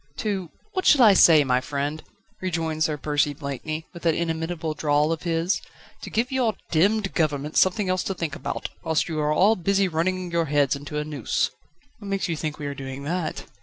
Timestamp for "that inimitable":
4.01-4.73